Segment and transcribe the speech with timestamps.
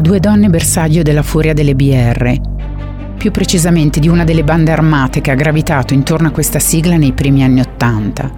[0.00, 2.32] Due donne bersaglio della furia delle BR,
[3.16, 7.12] più precisamente di una delle bande armate che ha gravitato intorno a questa sigla nei
[7.12, 8.30] primi anni Ottanta.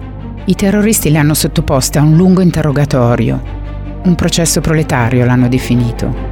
[0.45, 3.39] I terroristi le hanno sottoposte a un lungo interrogatorio.
[4.05, 6.29] Un processo proletario l'hanno definito.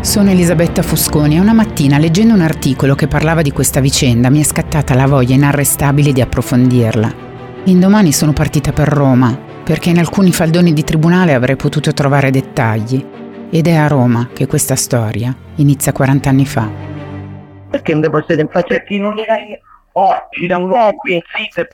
[0.00, 4.40] Sono Elisabetta Fosconi e una mattina leggendo un articolo che parlava di questa vicenda mi
[4.40, 7.14] è scattata la voglia inarrestabile di approfondirla.
[7.62, 13.04] L'indomani sono partita per Roma, perché in alcuni faldoni di tribunale avrei potuto trovare dettagli
[13.50, 16.68] ed è a Roma che questa storia inizia 40 anni fa.
[17.70, 19.14] Perché non devo essere in facettino?
[19.94, 21.68] Oh, ci da un qui, zitte,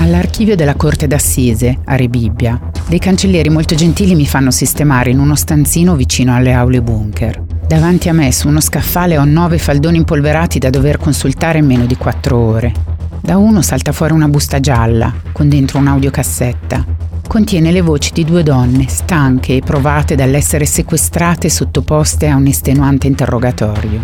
[0.00, 5.34] All'archivio della Corte d'Assise, a Rebibbia, dei cancellieri molto gentili mi fanno sistemare in uno
[5.34, 7.42] stanzino vicino alle aule bunker.
[7.66, 11.84] Davanti a me, su uno scaffale, ho nove faldoni impolverati da dover consultare in meno
[11.84, 12.87] di quattro ore.
[13.28, 16.82] Da uno salta fuori una busta gialla, con dentro un'audiocassetta
[17.28, 22.46] contiene le voci di due donne stanche e provate dall'essere sequestrate e sottoposte a un
[22.46, 24.00] estenuante interrogatorio.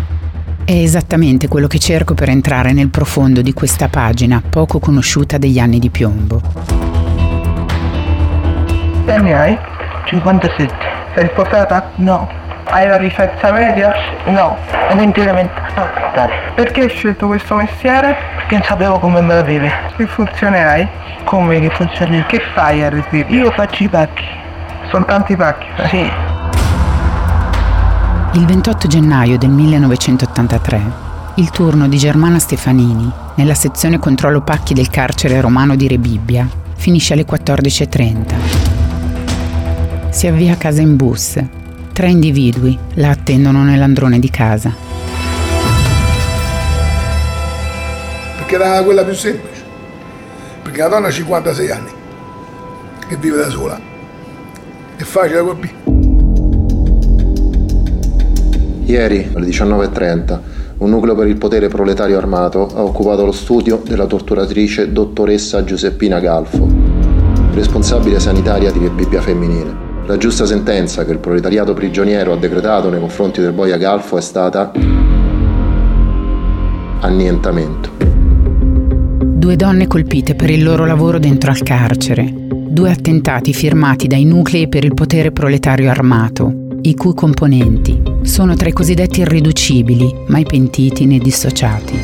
[0.63, 5.57] È esattamente quello che cerco per entrare nel profondo di questa pagina poco conosciuta degli
[5.57, 6.39] anni di piombo.
[9.05, 9.57] Che anni hai?
[10.05, 10.71] 57.
[11.15, 11.89] Sei sposata?
[11.95, 12.29] No.
[12.65, 13.91] Hai la licenza media?
[14.25, 14.55] No.
[14.91, 15.51] Ed interamente
[16.53, 18.34] Perché hai scelto questo mestiere?
[18.45, 19.71] Perché non sapevo come me la vive.
[19.95, 20.87] Che funzione hai?
[21.23, 22.27] Come che funzione?
[22.27, 23.27] Che fai a Resip?
[23.31, 24.23] Io faccio i pacchi.
[24.91, 25.65] Sono tanti pacchi?
[25.87, 26.07] Sì.
[28.33, 30.81] Il 28 gennaio del 1983,
[31.35, 37.13] il turno di Germana Stefanini, nella sezione controllo pacchi del carcere romano di Rebibbia, finisce
[37.13, 38.35] alle 14.30.
[40.09, 41.43] Si avvia a casa in bus.
[41.93, 44.94] Tre individui la attendono nell'androne di casa.
[48.45, 49.63] Perché era quella più semplice
[50.61, 51.89] perché la donna ha 56 anni
[53.07, 53.79] che vive da sola.
[54.95, 55.73] È facile colpire.
[58.85, 60.39] Ieri alle 19.30
[60.77, 66.19] un nucleo per il potere proletario armato ha occupato lo studio della torturatrice dottoressa Giuseppina
[66.19, 66.67] Galfo,
[67.53, 69.83] responsabile sanitaria di Bibbia Femminile.
[70.05, 74.21] La giusta sentenza che il proletariato prigioniero ha decretato nei confronti del boia Galfo è
[74.21, 74.71] stata
[76.99, 78.14] annientamento.
[79.45, 82.27] Due donne colpite per il loro lavoro dentro al carcere.
[82.33, 86.51] Due attentati firmati dai nuclei per il potere proletario armato,
[86.81, 91.95] i cui componenti sono tra i cosiddetti irriducibili, mai pentiti né dissociati.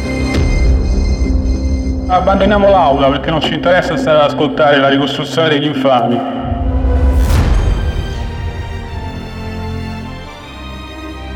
[2.06, 6.41] Abbandoniamo l'aula perché non ci interessa stare ad ascoltare la ricostruzione degli infami.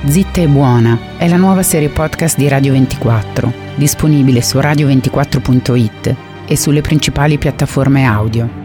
[0.08, 6.56] Zitta e buona è la nuova serie podcast di Radio 24 disponibile su radio24.it e
[6.56, 8.65] sulle principali piattaforme audio.